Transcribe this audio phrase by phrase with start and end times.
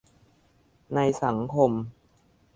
[0.95, 1.71] ในสังคม